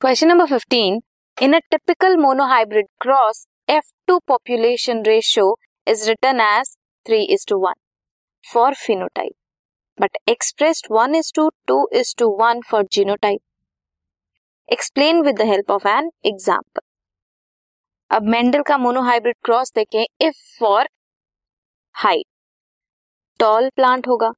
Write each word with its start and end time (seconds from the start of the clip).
Question 0.00 0.28
number 0.28 0.46
15 0.48 0.98
in 1.36 1.52
a 1.52 1.58
typical 1.70 2.16
monohybrid 2.16 2.86
cross 3.00 3.38
F 3.68 3.90
two 4.06 4.18
population 4.28 5.02
ratio 5.06 5.46
is 5.86 6.08
written 6.08 6.40
as 6.40 6.70
three 7.06 7.18
is 7.34 7.46
is 7.48 7.58
one 7.58 7.74
for 8.44 8.74
phenotype 8.84 9.32
but 9.98 10.18
expressed 10.28 10.86
one 10.90 11.14
is 11.14 11.32
to 11.36 11.48
two 11.66 11.80
two 11.94 12.14
is 12.18 12.28
one 12.40 12.60
for 12.70 12.86
genotype 12.92 13.40
explain 14.68 15.22
with 15.22 15.38
the 15.38 15.48
help 15.50 15.70
of 15.70 15.88
an 15.88 16.10
example 16.26 16.86
अब 18.10 18.28
Mendel 18.30 18.62
का 18.62 18.78
monohybrid 18.78 19.36
cross 19.44 19.72
देखें 19.74 20.02
if 20.02 20.58
for 20.58 20.88
height 21.94 22.26
tall 23.40 23.70
plant 23.76 24.08
होगा। 24.08 24.32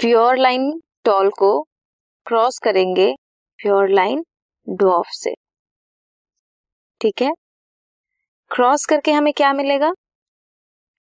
pure 0.00 0.36
line 0.38 0.72
tall 1.04 1.30
को 1.38 1.56
cross 2.26 2.58
करेंगे 2.58 3.06
pure 3.58 3.88
line 3.88 4.24
dwarf 4.66 5.06
से। 5.12 5.34
ठीक 7.00 7.22
है? 7.22 7.30
Cross 8.50 8.86
करके 8.86 9.12
हमें 9.12 9.32
क्या 9.32 9.52
मिलेगा? 9.52 9.92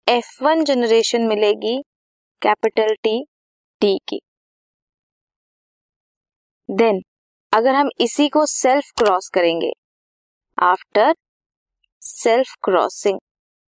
एफ़ 0.08 0.44
वन 0.44 0.64
जनरेशन 0.64 1.28
मिलेगी 1.28 1.78
कैपिटल 2.42 2.96
टी 3.04 3.24
टी 3.82 3.98
की। 4.08 4.20
देन 6.70 7.02
अगर 7.54 7.76
हम 7.76 7.90
इसी 8.00 8.28
को 8.30 8.46
सेल्फ 8.46 8.92
क्रॉस 8.98 9.30
करेंगे 9.30 9.72
after 10.58 11.14
self 12.02 12.56
crossing 12.64 13.20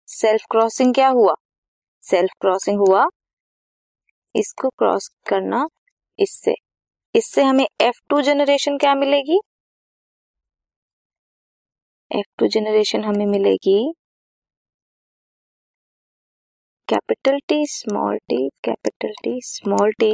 self 0.08 0.46
crossing 0.52 0.94
क्या 0.94 1.08
हुआ? 1.10 1.34
सेल्फ 2.04 2.32
क्रॉसिंग 2.42 2.80
हुआ, 2.80 3.06
इसको 4.36 4.70
क्रॉस 4.70 5.08
करना 5.28 5.66
इससे। 6.20 6.54
इससे 7.16 7.44
हमें 7.44 7.66
F2 7.82 8.22
जनरेशन 8.24 8.78
क्या 8.78 8.94
मिलेगी? 8.96 9.40
F2 12.12 12.48
जनरेशन 12.54 13.04
हमें 13.04 13.26
मिलेगी 13.28 13.78
capital 16.88 17.40
T 17.50 17.58
small 17.70 18.18
T 18.30 18.38
capital 18.66 19.14
T 19.24 19.40
small 19.46 19.92
T 20.00 20.12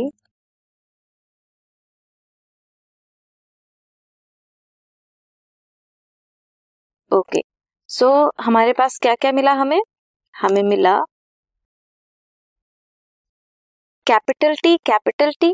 okay 7.12 7.42
so 7.90 8.08
हमारे 8.42 8.74
पास 8.74 8.98
क्या 9.02 9.16
क्या 9.16 9.32
मिला 9.32 9.54
हमें? 9.62 9.80
हमें 10.36 10.64
मिला 10.64 10.98
capital 14.08 14.56
T 14.64 14.76
capital 14.86 15.32
T 15.42 15.54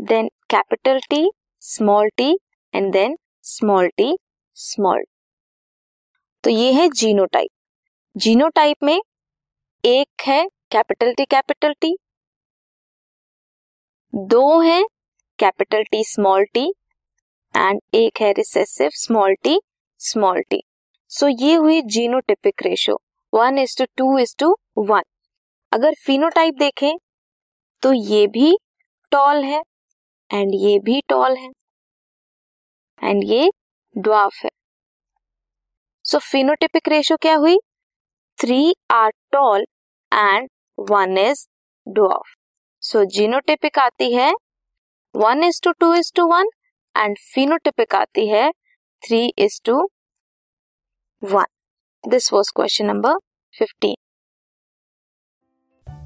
then 0.00 0.28
capital 0.50 0.98
T 1.10 1.30
small 1.62 2.08
T 2.16 2.30
and 2.74 2.92
then 2.92 3.16
small 3.44 3.88
T 3.96 4.16
small 4.56 5.04
तो 6.44 6.50
ये 6.50 6.72
है 6.72 6.88
जीनोटाइप 6.88 7.50
जीनोटाइप 8.16 8.82
में 8.82 9.00
एक 9.84 10.22
है 10.26 10.44
कैपिटल 10.72 11.12
टी 11.14 11.24
कैपिटल 11.24 11.74
टी 11.80 11.94
दो 14.12 14.60
है 14.60 14.82
capital 15.38 15.82
T 15.82 16.02
small 16.04 16.44
T 16.44 16.66
and 17.54 17.80
एक 17.94 18.20
है 18.20 18.32
recessive 18.32 18.90
small 18.94 19.34
T 19.42 19.58
small 20.00 20.42
T 20.50 20.62
so 21.10 21.28
ये 21.28 21.54
हुई 21.54 21.82
genotypic 21.82 22.62
ratio 22.62 23.00
one 23.32 23.58
is 23.58 23.76
to 23.78 23.84
two 23.96 24.18
two 24.18 24.34
is 24.38 24.56
to 24.78 25.02
अगर 25.72 25.94
फिनोटाइप 26.04 26.54
देखें 26.54 26.92
तो 27.82 27.92
ये 27.92 28.26
भी 28.26 28.56
टॉल 29.12 29.44
है. 29.44 29.62
एंड 30.30 30.54
ये 30.54 30.78
भी 30.78 31.00
टॉल 31.08 31.36
है. 31.36 31.48
एंड 33.00 33.24
ये 33.24 33.50
ड्वाफ 33.96 34.44
है. 34.44 34.50
सो 36.04 36.18
फिनोटिपिक 36.20 36.88
रेशो 36.88 37.16
क्या 37.16 37.34
हुई? 37.36 37.58
Three 38.38 38.74
are 38.90 39.10
tall 39.32 39.64
and 40.12 40.48
one 40.78 41.18
is 41.18 41.46
dwarf 41.86 42.34
so 42.82 43.04
genotypic 43.16 43.78
आती 43.78 44.12
है 44.14 44.32
one 45.14 45.44
is 45.44 45.60
to 45.62 45.72
two 45.80 45.92
two 45.94 46.12
is 46.16 46.26
one 46.26 46.48
and 46.94 47.16
phenotypic 47.24 47.94
आती 47.94 48.26
है 48.28 48.50
three 49.02 49.26
is 49.38 49.60
is 49.64 49.76
one 51.22 51.46
this 52.04 52.32
was 52.32 52.52
question 52.56 52.86
number 52.86 53.18
fifteen 53.54 53.96